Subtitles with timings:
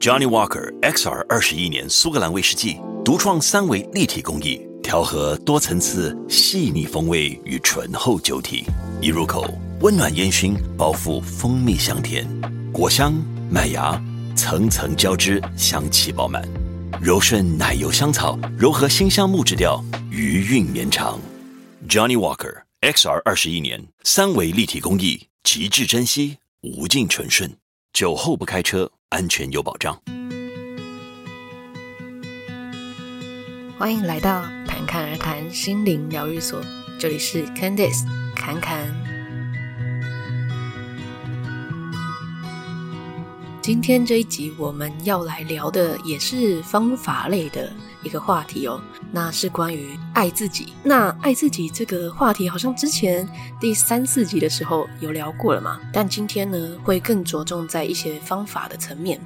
[0.00, 8.64] Johnny Walker XR 二十一年苏格兰威士忌独创三维立体工艺，调和多层次细腻风味与醇厚酒体，
[9.02, 9.46] 一入口
[9.82, 12.26] 温暖烟熏，包覆蜂蜜香甜，
[12.72, 13.12] 果香
[13.50, 14.02] 麦芽
[14.34, 16.42] 层层交织，香气饱满，
[16.98, 21.20] 柔顺奶油香草，柔和辛香木质调，余韵绵长。
[21.86, 27.54] Johnny Walker XR 二十一年三维立体工艺，极致珍惜，无尽醇顺。
[27.92, 30.00] 酒后不开车，安全有保障。
[33.76, 36.62] 欢迎来到侃侃而谈心灵疗愈所，
[36.96, 38.06] 这里是 Candice
[38.36, 39.09] 侃侃。
[43.62, 47.70] 今天这一集我们要来聊的也是方法类的
[48.02, 48.80] 一个话题哦。
[49.12, 50.72] 那是关于爱自己。
[50.82, 53.28] 那爱自己这个话题，好像之前
[53.60, 55.78] 第三四集的时候有聊过了嘛？
[55.92, 59.20] 但今天呢，会更着重在一些方法的层面，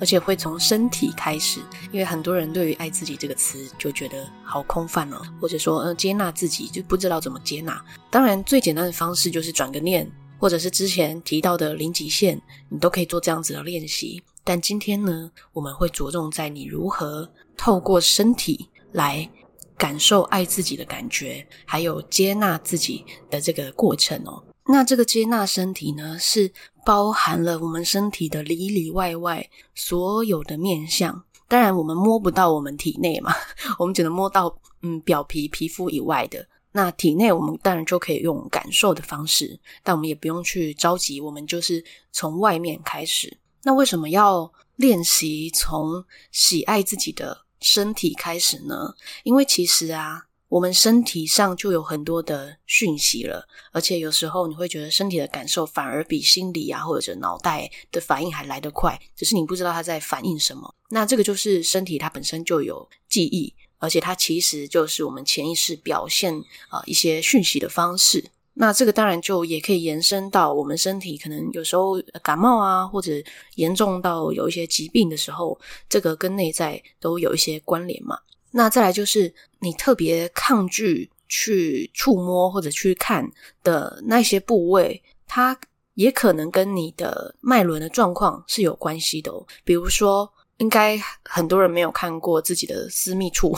[0.00, 1.60] 而且会从身体开始，
[1.92, 7.78] 因为很多人对于爱自己这个词就觉得好空泛哦，或者说，嗯，接纳自己就不知道怎么接纳。
[8.08, 14.22] 当然，最简单的方式就是转个念，或者是之前提到的零极限，你都可以做这样子的练习。
[14.44, 18.68] 但今天呢，我们会着重在你如何透过身体。
[18.92, 19.28] 来
[19.76, 24.42] 感受爱自己的感觉，还有接纳自己的这个过程哦。
[24.64, 26.50] 那这个接纳身体呢，是
[26.82, 31.22] 包含了我们身体的里里外外所有的面相。
[31.46, 33.34] 当然，我们摸不到我们体内嘛，
[33.78, 36.46] 我们只能摸到嗯表皮皮肤以外的。
[36.76, 41.82] 那体内我们当然就可以用感受的方式，但我们也不用去着急，我们就是
[42.12, 43.38] 从外面开始。
[43.62, 48.92] 那为什么要练习从喜爱自己的身体开始呢？
[49.24, 60.74] 因为其实啊，我们身体上就有很多的讯息了，而且有时候你会觉得身体的感受反而比心理啊或者脑袋的反应还来得快，只是你不知道它在反应什么。
[60.90, 63.54] 那这个就是身体它本身就有记忆，
[63.86, 66.34] 而且它其实就是我们潜意识表现
[66.68, 68.24] 啊、一些讯息的方式。
[68.54, 73.12] 那这个当然就也可以延伸到我们身体，可能有时候感冒啊，或者
[73.54, 75.56] 严重到有一些疾病的时候，
[75.88, 78.18] 这个跟内在都有一些关联嘛。
[78.50, 83.30] 那再来就是你特别抗拒去触摸或者去看
[83.62, 85.56] 的那些部位，它
[85.92, 89.46] 也可能跟你的脉轮的状况是有关系的哦。
[89.64, 93.56] 比如说，应该很多人没有看过自己的私密处。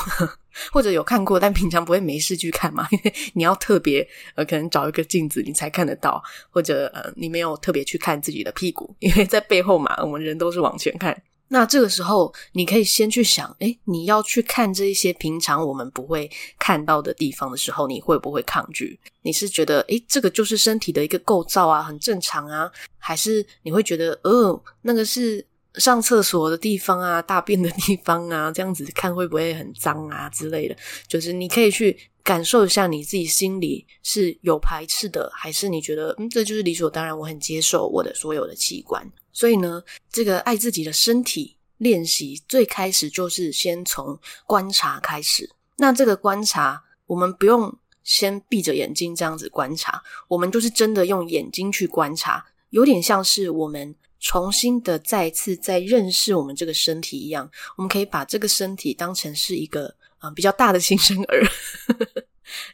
[0.72, 4.04] 或者有看过，但平常不会没事去看嘛，因为你要特别
[4.34, 6.20] 呃，可能找一个镜子你才看得到，
[6.50, 11.22] 或者呃，你没有特别去看自己的屁股，因为在背后嘛，我们人都是往前看。
[11.46, 18.98] 那这个时候，你可以先去想，诶，你要去看这一些平常我们不会看到的地方的时候，你会不会抗拒？
[19.22, 25.46] 你是觉得，诶，这个就是身体的一个构造啊，很正常啊，还是你会觉得，呃，那个是？
[25.78, 30.76] 上厕所的地方啊，大便的地方啊，这样子看会不会很脏啊之类的？
[31.06, 39.08] 就是你可以去感受一下，你自己心里是有排斥的，还是你觉得嗯，这就是理所当然，我很接受我的所有的器官。
[39.32, 45.48] 所以呢，这个爱自己的身体练习，最开始就是先从观察开始。
[45.76, 47.72] 那这个观察，我们不用
[48.02, 53.94] 先闭着眼睛这样子观察，我们就是真的用眼睛去观察，有点像是我们。
[54.20, 61.46] 重新的再次再认识我们这个身体一样，我们可以把这个身体当成是一个啊、比较大的新生儿。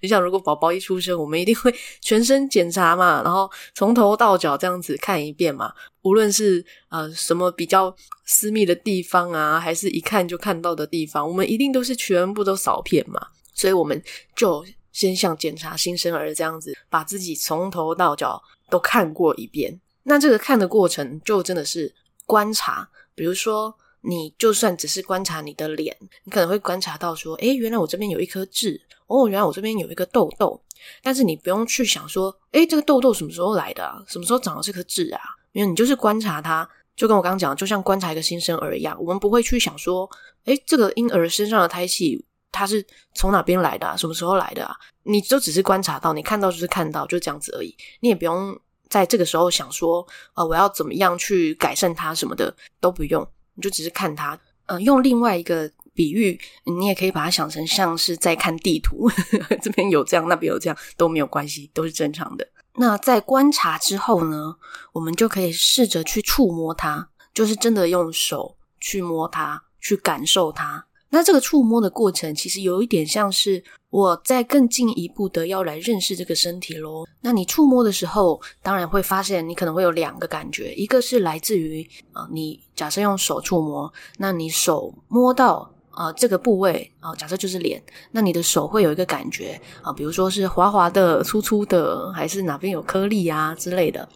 [0.00, 5.72] 你想，如果宝宝一出生，我们一定会全身检查嘛，然后从头到脚这样子看一遍嘛。
[6.03, 7.94] 无论是呃什么比较
[8.25, 13.21] 私密的地方啊，还是一看就看到的地方，我们一定都是全部都扫遍嘛。
[13.53, 14.00] 所以我们
[14.37, 18.41] 就先像检查新生儿这样子，把自己从头到脚
[18.71, 19.81] 都看过一遍。
[20.04, 21.92] 那这个看的过程就真的是
[22.25, 30.60] 观察，比如说你就算只是观察你的脸，你可能会观察到说，诶，原来我这边有一颗痣，哦，原来我这边有一个痘痘，
[31.03, 34.04] 但是你不用去想说，诶，这个痘痘什么时候来的？
[34.06, 35.20] 什么时候长了这颗痣啊？
[35.53, 40.09] 因为你就是观察它，就跟我刚刚讲，就像观察一个新生儿一样，我们不会去想说，
[40.45, 42.22] 诶，这个婴儿身上的胎气
[42.53, 42.84] 它是
[43.15, 43.97] 从哪边来的？
[43.97, 44.77] 什么时候来的啊？
[45.04, 48.54] 你就只是观察到，你看到就是看到，就这样子而已，你也不用。
[48.95, 54.39] 在这个时候想说，呃，我要怎么样去改善它什么的都不用，你就只是看它。
[54.67, 59.11] 呃，用另外一个比喻，你也可以把它想成像是在看地图，
[59.61, 62.49] 这边有这样，那边有这样，都没有关系，都是正常的。
[62.77, 64.55] 那在观察之后呢，
[64.93, 70.87] 我们就可以试着去触摸它，就是真的用手去摸它，去感受它。
[71.15, 77.07] 那这个触摸的过程，其实有一点像是我在更进一步的要来认识这个身体咯。
[77.21, 94.09] 那你触摸的时候，当然会发现你可能会有两个感觉，一个是来自于啊、呃，你假设用手触摸，那你手摸到啊、呃、这个部位啊、假设就是脸，那你的手会有一个感觉啊、比如说是滑滑的、粗粗的，还是哪边有颗粒啊之类的。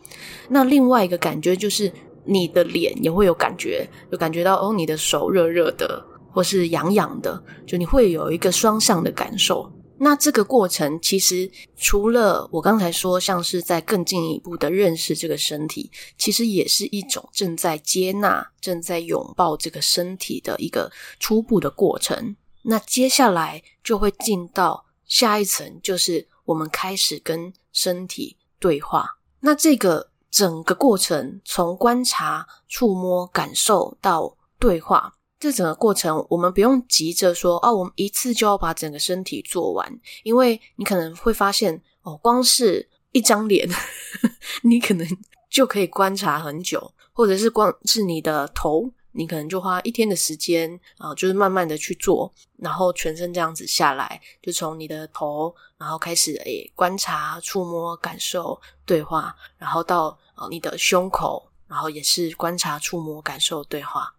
[0.48, 1.92] 那另外一个感觉就是
[2.24, 6.04] 你的脸也会有感觉，就感觉到哦，你的手热热的。
[6.30, 9.72] 或是痒痒的，就你会有一个双向的感受。
[10.00, 22.36] 那这个过程其实除了我刚才说，像是在更进一步的认识这个身体，其实也是一种正在接纳、正在拥抱这个身体的一个初步的过程。
[22.62, 29.18] 那接下来就会进到下一层，就是我们开始跟身体对话。
[29.40, 35.14] 那这个整个过程，从观察、触摸、感受到对话。
[35.40, 43.68] 这整个过程，我们不用急着说哦，我们一次就要把整个身体做完，因为你可能会发现哦，光是一张脸，
[44.62, 45.06] 你可能
[45.48, 64.12] 就可以观察很久，或者是光是你的头，你可能就花一天的时间啊，就是慢慢的去做，然后全身这样子下来，就从你的头，然后开始诶观察、触摸、感受、对话，然后到呃你的胸口，然后也是观察、触摸、感受、对话。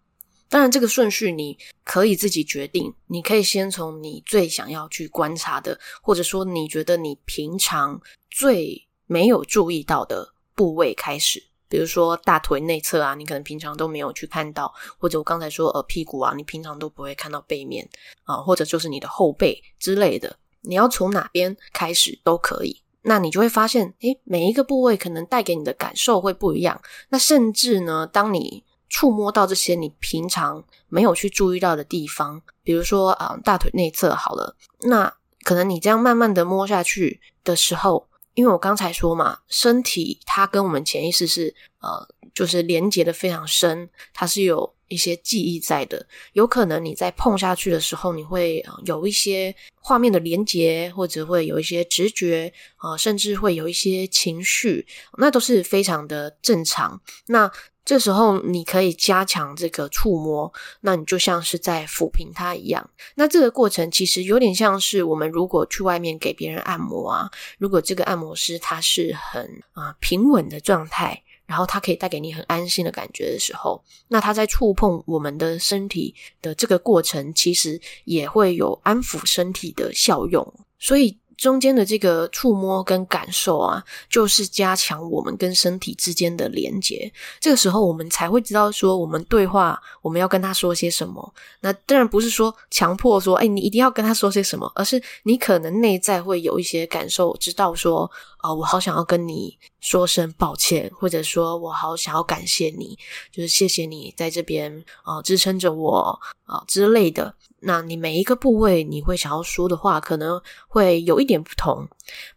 [0.50, 2.92] 当然，这个顺序你可以自己决定。
[3.06, 11.40] 你可以先从你最想要去观察的，或者说你觉得你平常最没有注意到的部位开始。
[11.68, 14.66] 比如说大腿内侧啊，你可能平常都没有去看到；
[14.98, 17.88] 或者我刚才说呃屁股啊，你平常都不会看到背面
[18.24, 20.36] 啊，或者就是你的后背之类的。
[20.62, 22.82] 你要从哪边开始都可以。
[23.02, 26.82] 那你就会发现，诶，每一个部位可能带给你的感受会不一样。
[27.08, 35.14] 那甚至呢，当你触摸到这些你平常没有去注意到的地方，比如说啊，大腿内侧好了，那
[35.44, 57.00] 可能你这样慢慢的摸下去的时候，因为我刚才说嘛，身体它跟我们潜意识是呃，就是连接的非常深，它是有一些记忆在的，有可能你在碰下去的时候，你会有一些画面的连接，或者会有一些直觉啊，甚至会有一些情绪，那都是非常的正常。
[57.26, 57.50] 那
[57.90, 60.52] 这时候你可以加强这个触摸，
[60.82, 62.88] 那你就像是在抚平它一样。
[63.16, 67.28] 那这个过程其实有点像是我们如果去外面给别人按摩啊，
[67.58, 80.54] 如果这个按摩师他是很啊、平稳的状态，然后他可以带给你很安心的感觉的时候，那他在触碰我们的身体的这个过程，其实也会有安抚身体的效用。
[80.78, 81.18] 所以。
[81.40, 87.10] 中间的这个触摸跟感受啊，就是加强我们跟身体之间的连接。
[87.40, 91.34] 这个时候，我们才会知道说，我们对话我们要跟他说些什么。
[91.60, 98.10] 那当然不是说强迫说，哎，你一定要跟他说些什么，而是你可能内在会有一些感受，知道说，
[98.40, 102.98] 啊、我好想要跟你说声抱歉，或者说我好想要感谢你，
[103.32, 107.34] 就是谢谢你在这边啊、支撑着我啊、之类的。
[107.60, 111.86] 那你每一个部位你会想要说的话，可能会有一点不同。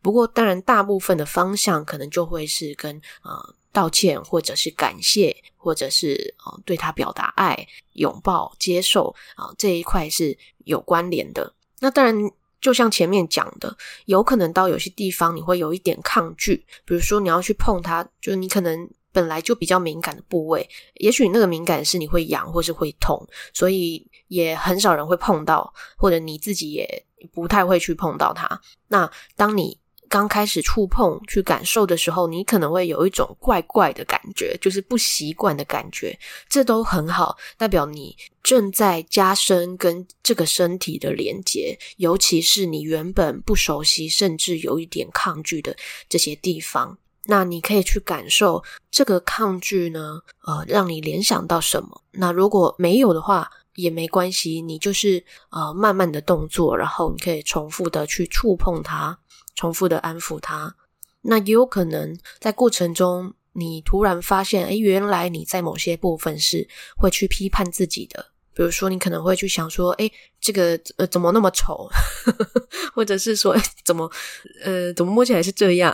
[0.01, 11.53] 不过，当然大部分的方向可能就会是跟呃道歉，或者是感谢，或者是呃对他表达爱、拥抱、接受啊、这一块是有关联的。
[11.79, 12.15] 那当然，
[12.59, 18.89] 就像前面讲的，有可能到有些地方你会有一点抗拒，比如说你要去碰它，就你可能。
[19.13, 28.59] 本来就比较敏感的部位，也许那个敏感是你会痒或是会痛，所以也很少人会碰到，或者你自己也不太会去碰到它。
[28.87, 29.79] 那当你
[30.09, 36.17] 刚开始触碰去感受的时候，你可能会有一种怪怪的感觉，就是不习惯的感觉，
[36.49, 45.75] 这都很好，代表你正在加深跟这个身体的连接，尤其是你原本不熟悉，甚至有一点抗拒的
[46.07, 46.97] 这些地方。
[47.25, 52.01] 那你可以去感受这个抗拒呢，呃，让你联想到什么？
[52.11, 59.17] 那如果没有的话，也没关系，你就是呃慢慢的动作，然后你可以重复的去触碰它，
[59.55, 60.75] 重复的安抚它。
[61.21, 68.32] 那也有可能在过程中，你突然发现，诶，原来你在某些部分是会去批判自己的。
[68.55, 71.89] 比如说，你可能会去想说，诶，这个呃怎么那么丑？
[72.93, 74.09] 或者是说，诶，怎么
[74.63, 75.91] 呃怎么摸起来是这样？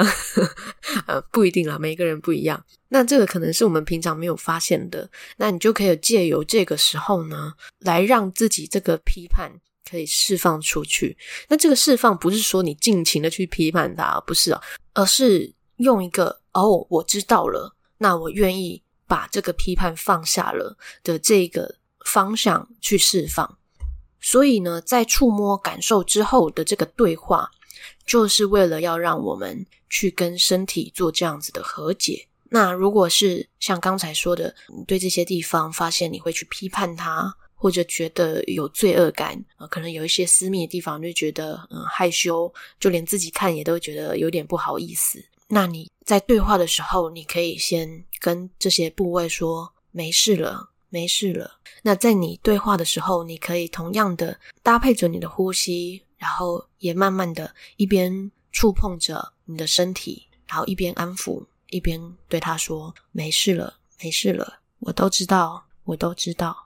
[1.07, 2.63] 呃，不一定啦，每个人不一样。
[2.89, 5.09] 那这个可能是我们平常没有发现的。
[5.37, 9.51] 那你就可以借由这个时候呢，来让自己这个批判
[9.89, 11.17] 可以释放出去。
[11.47, 14.61] 那这个释放不是说你尽情的去批判它，不是啊，
[14.93, 21.78] 而是用一个哦，我知道了，那我愿意把这个批判放下了的这个。
[22.05, 23.57] 方向去释放，
[24.19, 27.49] 所以呢，在触摸感受之后的这个对话，
[28.05, 32.27] 就是为了要让我们去跟身体做这样子的和解。
[32.49, 45.23] 那如果是像刚才说的，你对这些地方发现你会去批判它，或者觉得有罪恶感，呃，可能有一些私密的地方就觉得嗯害羞，就连自己看也都觉得有点不好意思。
[45.47, 51.59] 那你在对话的时候，你可以先跟这些部位说没事了，没事了。
[51.81, 61.45] 那在你对话的时候，你可以同样的搭配着你的呼吸，然后也慢慢的一边触碰着你的身体，然后一边安抚。
[61.71, 66.65] 一边对他说：“没事了，没事了，我都知道，我都知道，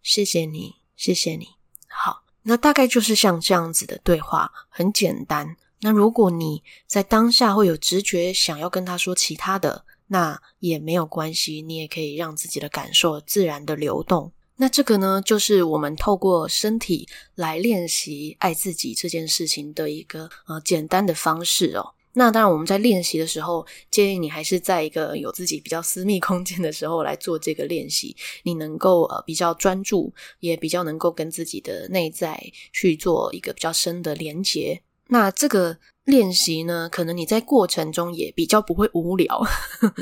[0.00, 1.48] 谢谢你，谢谢你。”
[1.90, 5.56] 好，那大概就是像这样子的对话，很简单。
[5.80, 14.32] 那如果你在当下会有直觉想要跟他说其他的，那也没有关系，你也可以让自己的感受自然的流动。
[14.56, 21.94] 那这个呢，就是我们透过身体来练习爱自己这件事情的一个呃简单的方式哦。
[22.16, 28.16] 那当然，我们在练习的时候，建议你还是在一个有自己比较私密空间的时候来做这个练习。
[28.44, 32.40] 你能够呃比较专注，也比较能够跟自己的内在
[32.72, 34.80] 去做一个比较深的连接。
[35.08, 39.40] 那这个练习呢，可能你在过程中也比较不会无聊。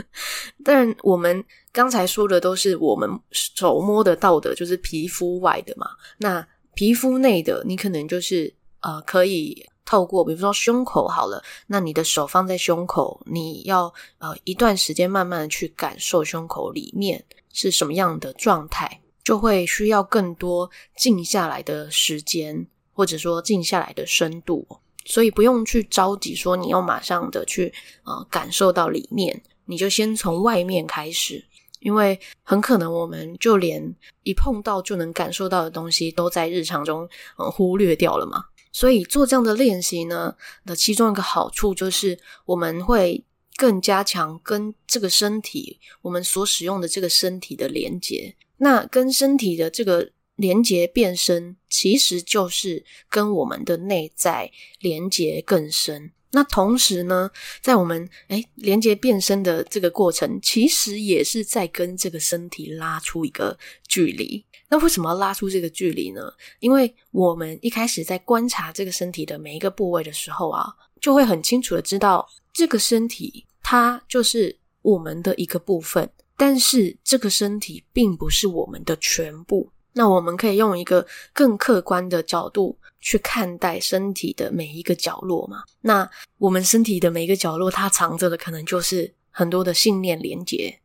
[0.64, 5.86] 但我们刚才说的都是我们手摸得到的，就是皮肤外的嘛。
[6.18, 9.66] 那皮肤内的，你可能就是呃可以。
[9.84, 24.66] 透过比如说胸口好了，那你的手放在胸口，你要呃一段时间慢慢的去感受胸口里面是什么样的状态，就会需要更多静下来的时间，或者说静下来的深度，
[25.04, 27.72] 所以不用去着急说你要马上的去
[28.04, 31.44] 呃感受到里面，你就先从外面开始，
[31.80, 38.44] 因为很可能我们就连一碰到就能感受到的东西，都在日常中呃忽略掉了嘛。
[38.72, 43.22] 所以做这样的练习呢，的其中一个好处就是我们会
[43.56, 48.34] 更加强跟这个身体，我们所使用的这个身体的连接。
[48.56, 50.10] 那跟身体的这个
[50.42, 56.10] 连接变深，其实就是跟我们的内在连接更深。
[56.32, 57.30] 那同时呢，
[57.60, 63.56] 在我们诶连接变深的这个过程，其实也是在跟这个身体拉出一个
[63.86, 64.44] 距离。
[64.68, 66.22] 那为什么要拉出这个距离呢？
[66.58, 70.66] 因为我们一开始在观察这个身体的每一个部位的时候啊，
[71.00, 79.70] 就会很清楚的知道这个身体它就是我们的一个部分，但是这个身体并不是我们的全部。
[79.92, 85.62] 那我们可以用一个更客观的角度去看待身体的每一个角落嘛。
[85.80, 86.08] 那
[86.38, 90.80] 我们身体的每一个角落，它藏着的可能就是很多的信念连结。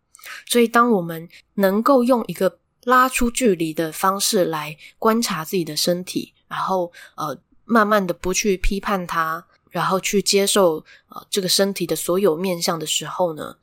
[0.45, 13.55] 所以，当我们能够用一个拉出距离的方式来观察自己的身体，然后呃，慢慢的不去批判它，然后去接受呃这个身体的所有面向的时候呢，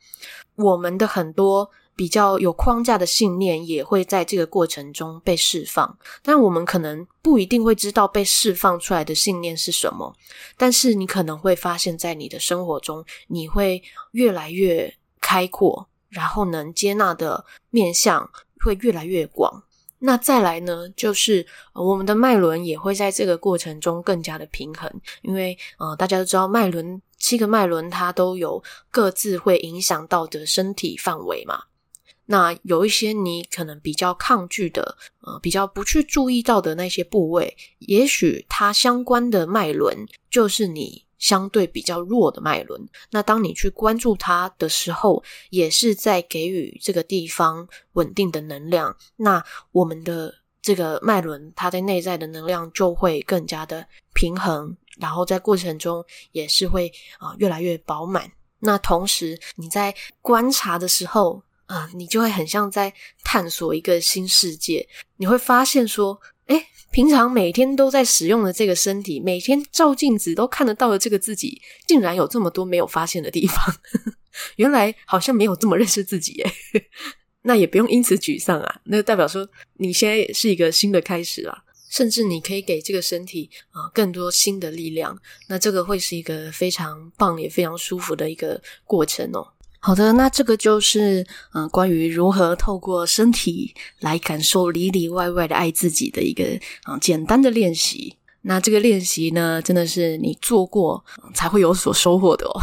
[0.56, 5.98] 我们的很多比较有框架的信念也会在这个过程中被释放。
[6.22, 10.14] 但我们可能不一定会知道被释放出来的信念是什么，
[10.56, 13.82] 但是你可能会发现，在你的生活中，你会
[14.12, 18.30] 越来越开阔，然后能接纳的面向。
[18.64, 19.62] 会越来越广。
[19.98, 31.64] 那再来呢，就是我们的脉轮也会在这个过程中更加的平衡，因为呃，大家都知道脉轮，七个脉轮它都有各自会影响到的身体范围嘛。
[32.26, 41.04] 那有一些你可能比较抗拒的，呃，比较不去注意到的那些部位，也许它相关的脉轮就是你。
[41.16, 48.94] 相对比较弱的脉轮，那当你去关注它的时候，也是在给予这个地方稳定的能量。
[49.16, 58.30] 那我们的这个脉轮，它在内在的能量就会更加的平衡，然后在过程中也是会啊、越来越饱满。
[58.58, 62.92] 那同时你在观察的时候啊、你就会很像在
[63.22, 73.74] 探索一个新世界，你会发现说，诶平常每天都在使用的这个身体，每天照镜子都看得到的这个自己，竟然有这么多没有发现的地方。
[74.56, 76.52] 原来好像没有这么认识自己耶。
[77.42, 81.58] 那也不用因此沮丧啊，那代表说你现在也是一个新的开始啊，
[81.90, 85.18] 甚至你可以给这个身体啊更多新的力量。
[85.48, 89.53] 那这个会是一个非常棒也非常舒服的一个过程哦。
[89.86, 96.42] 好的，那这个就是嗯、关于如何透过身体来感受里里外外的爱自己的一个
[96.88, 98.16] 嗯、简单的练习。
[98.40, 102.58] 那这个练习呢，真的是你做过、才会有所收获的哦。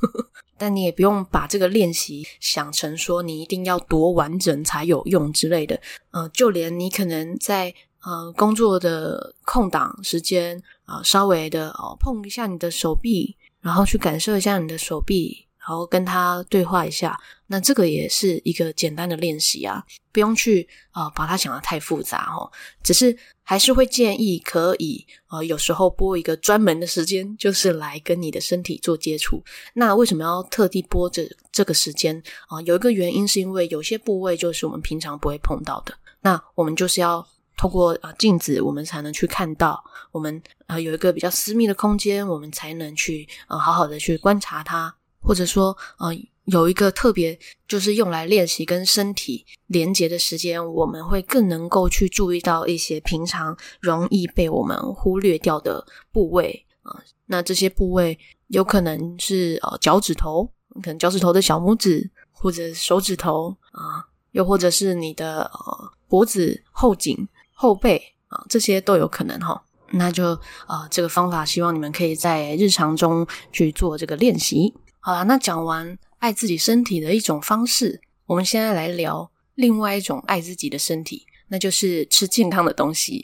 [0.58, 5.80] 但你也不用把这个练习想成说你一定要多完整才有用之类的。
[6.10, 7.72] 嗯、就连你可能在
[8.04, 15.45] 呃工作的空档时间啊、稍微的哦碰一下你的手臂，然后去感受一下你的手臂。
[15.66, 17.18] 然后跟他对话一下，
[17.48, 22.48] 那这个也是一个简单的练习啊，不用去啊、把它想得太复杂哦，
[22.84, 29.42] 只是还是会建议可以呃有时候拨一个专门的时间，就是来跟你的身体做接触。
[29.74, 39.82] 那为什么要特地拨这这个时间啊、有一个原因是因为有些部位就是我们平常不会碰到的，那我们就是要透过啊、镜子，我们才能去看到，
[40.12, 44.94] 我们啊、有一个比较私密的空间，我们才能去呃好好的去观察它。
[45.26, 58.16] 或者说，呃，有一个特别就是用来练习跟身体连接的时间，我们会更能够去注意到一些平常容易被我们忽略掉的部位啊、那这些部位
[58.46, 69.60] 有可能是呃脚趾头，可能脚趾头的小拇指，或者手指头啊、又或者是你的呃脖子后颈、后背啊、这些都有可能哈。
[69.90, 70.26] 那就
[70.68, 74.72] 呃这个方法，希望你们可以在日常中去做这个练习。
[75.06, 83.22] 好啦，那讲完爱自己身体的一种方式，我们现在来聊另外一种爱自己的身体，那就是吃健康的东西。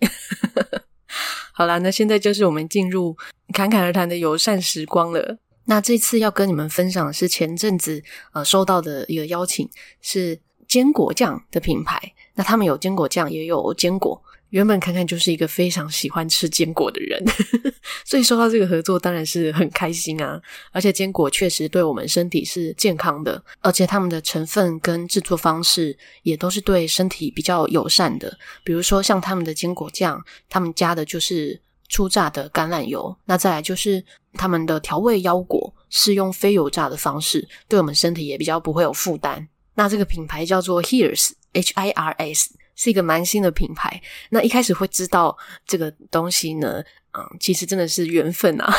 [1.51, 3.17] 好啦，那现在就是我们进入
[3.53, 5.39] 侃侃而谈的友善时光了。
[5.65, 8.01] 那这次要跟你们分享的是前阵子
[8.33, 9.69] 呃收到的一个邀请，
[10.01, 12.01] 是坚果酱的品牌。
[12.35, 14.23] 那他们有坚果酱，也有坚果。
[14.53, 17.19] 原本侃侃就是一个非常喜欢吃坚果的人，
[18.05, 20.39] 所以收到这个合作当然是很开心啊！
[20.73, 28.39] 而且坚果确实对我们身体是健康的，而且他们的成分跟制作方式也都是对身体比较友善的。
[28.63, 34.05] 比如说像他们的坚果酱，他们加的就是初榨的橄榄油，那再来就是
[34.35, 39.49] 他们的调味腰果是用非油炸的方式，对我们身体也比较不会有负担。
[39.77, 42.51] 那这个品牌叫做 Hirs，H I R S。
[42.83, 46.83] 是一个蛮新的品牌，那一开始会知道这个东西呢，
[47.17, 48.75] 嗯，其实真的是缘分啊，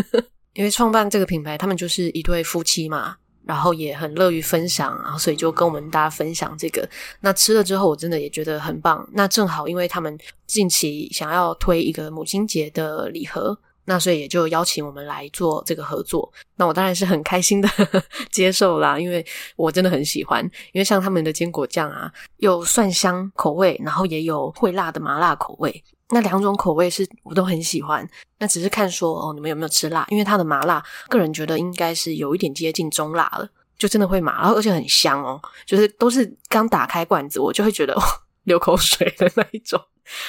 [0.52, 6.86] 因为创办这个品牌，他们就是一对夫妻嘛，然后也很乐于分享，然后所以就跟我们大家分享这个。
[7.20, 9.08] 那吃了之后，我真的也觉得很棒。
[9.14, 13.58] 那正好，因为他们近期想要推一个母亲节的礼盒。
[13.86, 17.68] 那所以也就邀请我们来做这个合作，那我当然是很开心的
[18.30, 19.24] 接受啦，因为
[19.56, 28.06] 我真的很喜欢，因为像他们的坚果酱啊，有蒜香口味，然后也有会辣的麻辣口味，那两种口味是我都很喜欢。
[28.38, 30.04] 那只是看说哦，你们有没有吃辣？
[30.10, 37.96] 因为它的麻辣，个人觉得应该是有一点接近中辣了，就真的会麻，然后而且很香哦，就是都是刚打开罐子，我就会觉得，
[38.46, 39.80] 流口水的那一种。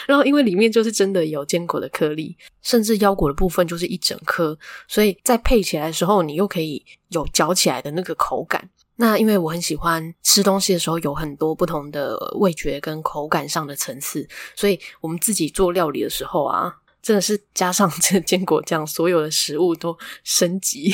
[0.08, 8.69] 然后，因为里面就是真的有坚果的颗粒，甚至腰果的部分就是一整颗，所以在配起来的时候，你又可以有嚼起来的那个口感。
[8.95, 20.91] 那因为我很喜欢吃东西的时候有很多不同的味觉跟口感上的层次，所以我们自己做料理的时候啊，真的是加上这坚果酱，所有的食物都升级。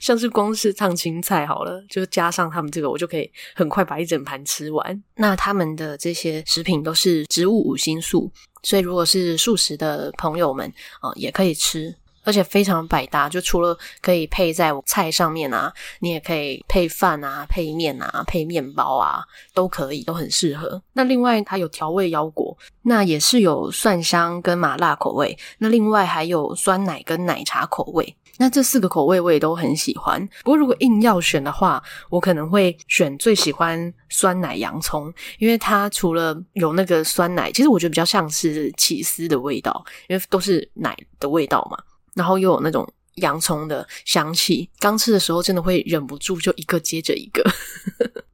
[0.00, 5.02] 像是光是烫青菜好了，就加上他们这个，我就可以很快把一整盘吃完。
[5.16, 8.30] 那他们的这些食品都是植物五辛素，
[8.62, 13.28] 所以如果是素食的朋友们啊，也可以吃，而且非常百搭。
[13.28, 19.22] 就除了可以配在菜上面啊，你也可以配饭啊、配面啊、配面包啊，
[19.54, 20.80] 都可以，都很适合。
[20.92, 25.36] 那另外它有调味腰果，那也是有蒜香跟麻辣口味。
[25.58, 28.16] 那另外还有酸奶跟奶茶口味。
[28.38, 41.78] 那这四个口味我也都很喜欢，不过如果硬要选的话，我可能会选最喜欢酸奶洋葱，因为它除了有那个酸奶，其实我觉得比较像是起司的味道，因为都是奶的味道嘛，
[42.14, 47.42] 然后又有那种洋葱的香气，刚吃的时候真的会忍不住就一个接着一个。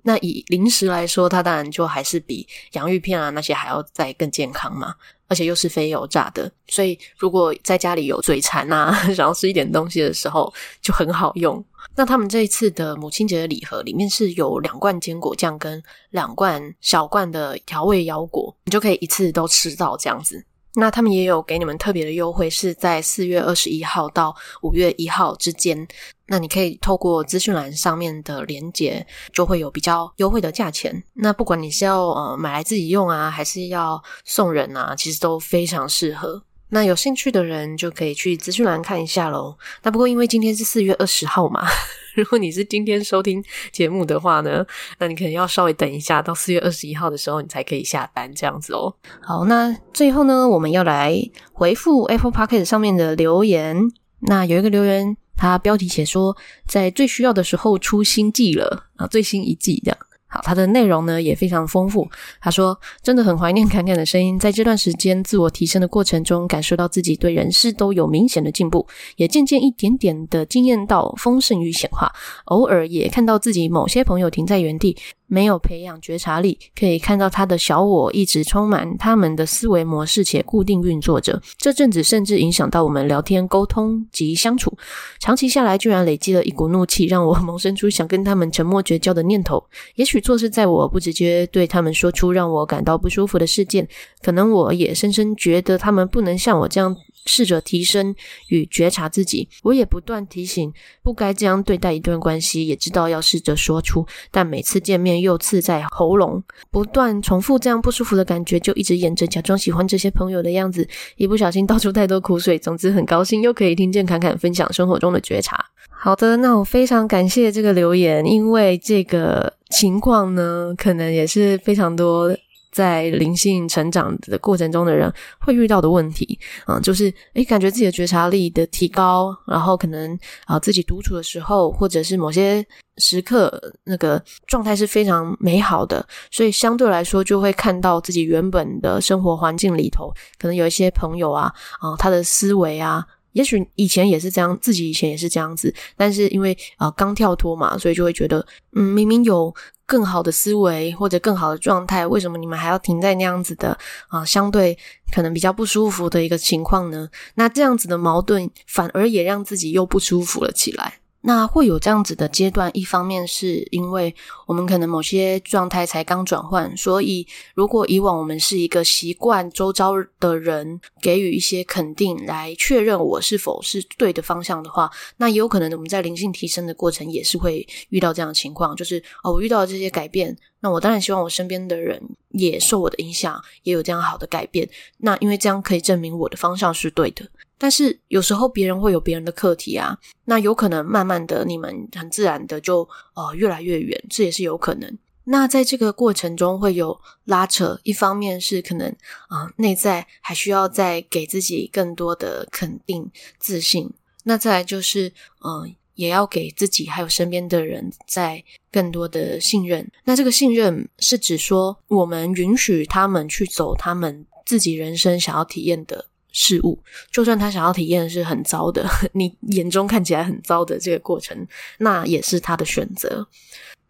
[0.03, 4.95] 那以零食来说，它当然就还是比洋芋片啊那些还要再更健康嘛。
[5.29, 11.65] 而且又是非油炸的，所以如果在家里有嘴馋啊， 想要吃一点东西的时候，就很好用。
[11.97, 20.45] 那他们这一次的母亲节的礼盒里面是有两罐坚果酱跟两罐小罐的调味腰果，你就可以一次都吃到这样子。
[20.75, 25.87] 那他们也有给你们特别的优惠，是在四月二十一号到五月一号之间。
[26.27, 31.05] 那你可以透过资讯栏上面的连接，就会有比较优惠的价钱。
[31.13, 36.43] 那不管你是要呃买来自己用啊，还是要送人啊，其实都非常适合。
[36.75, 39.55] 那有兴趣的人就可以去资讯栏看一下喽。
[39.83, 41.63] 那不过因为今天是四月二十号嘛，
[42.17, 44.65] 如果你是今天收听节目的话呢，
[44.99, 48.95] 那你可能要稍微等一下，到四月二十一号的时候你才可以下单这样子哦。
[49.21, 51.15] 好，那最后呢，我们要来
[51.53, 53.77] 回复 Apple Podcast 上面的留言。
[54.21, 55.17] 那有一个留言。
[55.35, 56.37] 它标题写说，
[56.69, 59.99] 在最需要的时候出新季了啊，最新一季这样。
[60.33, 62.09] 好，他的内容呢也非常丰富。
[62.40, 72.11] 他说：“真的很怀念侃侃的声音，在这段时间自我提升的过程中，感受到自己对人事都有明显的进步，也渐渐一点点的惊艳到丰盛与显化。
[72.47, 74.97] 偶尔也看到自己某些朋友停在原地。”
[75.33, 81.40] 没有培养觉察力，可以看到他的小我一直充满他们的思维模式，且固定运作着。
[81.57, 84.77] 这阵子甚至影响到我们聊天、沟通及相处。
[85.18, 89.64] 长期下来，居然累积了一股怒气，让我 萌生出想跟他们沉默绝交的念头。
[89.95, 93.88] 也许错是在我不直接对他们说出让我感到不舒服的事件，
[94.23, 96.95] 可能我也深深觉得他们不能像我这样。
[97.27, 98.15] 试着提升
[98.49, 112.59] 与觉察自己，我也不断提醒不该这样对待一段关系，也知道要试着说出，但每次见面又刺在喉咙，不断重复这样不舒服的感觉，就一直演着假装喜欢这些朋友的样子，一不小心倒出太多苦水。
[112.59, 115.65] 总之很高兴又可以听见侃侃分享生活中的觉察。
[115.89, 122.37] 好的，那我非常感谢这个留言，因为这个情况呢，可能也是非常多。
[122.73, 133.53] 在灵性成长的过程中的人会遇到的问题，嗯，就是诶，感觉自己的觉察力的提高，然后可能啊，自己独处的时候，或者是某些时刻，
[133.85, 149.55] 那个状态是非常美好的，所以相对来说，就会看到自己原本的生活环境里头，可能有一些朋友啊，啊，他的思维啊，也许以前也是这样，自己以前也是这样子，但是因为啊刚跳脱嘛，所以就会觉得，嗯，明明有。
[149.92, 153.76] 更好的思维或者更好的状态，为什么你们还要停在那样子的
[154.09, 154.24] 啊？
[154.24, 154.78] 相对
[155.14, 157.11] 可能比较不舒服的一个情况呢？
[157.35, 161.02] 那这样子的矛盾，反而也让自己又不舒服了起来。
[161.25, 164.13] 那会有这样子的阶段，一方面是因为
[164.47, 187.25] 我们可能某些状态才刚转换，所以如果以往我们是一个习惯周遭的人给予一些肯定来确认我是否是对的方向的话，那也有可能我们在灵性提升的过程也是会遇到这样的情况，就是哦，我遇到了这些改变，那我当然希望我身边的人也受我的影响，也有这样好的改变，那因为这样可以证明我的方向是对的。
[187.62, 192.81] 但是有时候别人会有别人的课题啊，那有可能慢慢的你们很自然的就
[193.14, 194.98] 呃越来越远，这也是有可能。
[195.22, 198.88] 那在这个过程中会有拉扯，一方面是可能
[199.29, 203.88] 啊、内在还需要再给自己更多的肯定自信，
[204.25, 205.12] 那再来就是
[205.44, 209.88] 嗯、也要给自己还有身边的人在更多的信任。
[210.03, 216.07] 那这个信任是指说我们允许他们去走他们自己人生想要体验的。
[216.33, 221.47] 事物，就算他想要体验是很糟的， 你眼中看起来很糟的这个过程，
[221.79, 223.27] 那也是他的选择。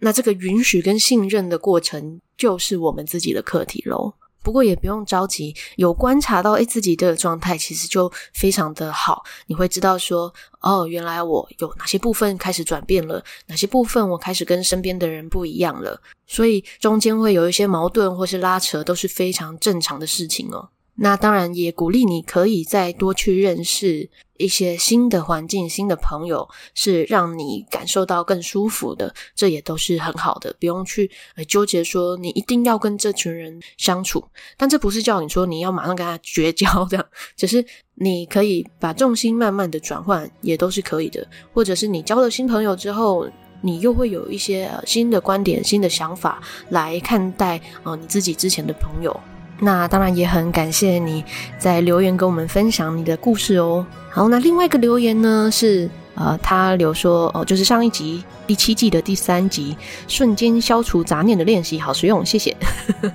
[0.01, 4.13] 那这个允许跟信任的过程，就是我们自己的课题喽。
[4.43, 9.23] 不过也不用着急，有观察到诶自己的状态，其实就非常的好。
[9.47, 16.03] 你会知道说，哦，原来我有哪些部分开始转变了，哪些部分我开始跟身边的人不一样了。
[16.27, 20.69] 所以中间会有一些矛盾或是拉扯，都是非常正常的事情哦。
[20.95, 31.11] 那当然也鼓励你可以再多去认识一些新的环境、新的朋友，是让你感受到更舒服的，这也都是很好的，不用去
[31.49, 34.23] 纠结说你一定要跟这群人相处。
[34.57, 41.27] 但这不是叫你说你要马上跟他绝交这样， 只是你可以把重心慢慢的转换，也都是可以的。
[41.55, 43.27] 或者是你交了新朋友之后，
[43.63, 49.19] 你又会有一些新的观点、新的想法来看待呃你自己之前的朋友。
[49.65, 51.25] 那当然也很感谢你
[51.57, 53.87] 在留言跟我们分享你的故事哦。
[54.11, 59.77] 好，那另外一个留言呢是呃，他留说哦，就是上一集第七季的第三集，
[60.09, 62.57] 瞬间消除杂念的练习，好实用，谢谢。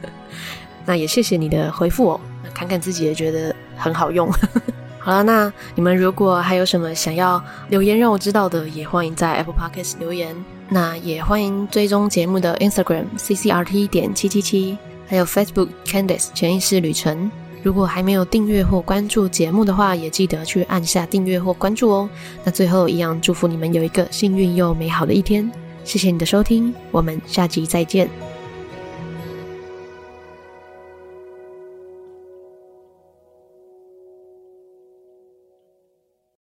[0.85, 2.21] 那也谢谢你的回复哦，
[2.53, 4.31] 看看自己也觉得很好用。
[4.99, 10.33] 好了，那你们如果还有什么想要留言让我知道的，也欢迎在 Apple Podcast 留言。
[10.69, 14.77] 那也欢迎追踪节目的 Instagram CCRT 点七七七。
[15.07, 17.31] 还有 Facebook Candice 潜意识旅程，
[17.63, 22.09] 如果还没有订阅或关注节目的话，也记得去按下订阅或关注哦。
[22.43, 25.49] 那最后一样，祝福你们有一个幸运又美好的一天。
[25.83, 28.36] 谢谢你的收听，我们下集再见。